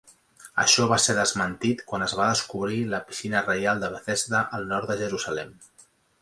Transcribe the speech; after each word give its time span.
Això 0.61 0.85
va 0.91 0.95
ser 1.01 1.13
desmentit 1.17 1.83
quan 1.91 2.05
es 2.05 2.15
va 2.19 2.29
descobrir 2.29 2.79
la 2.95 3.01
piscina 3.11 3.43
reial 3.51 3.85
de 3.85 3.91
Bethesda 3.97 4.41
al 4.59 4.67
nord 4.73 4.91
de 4.95 4.97
Jerusalem. 5.05 5.55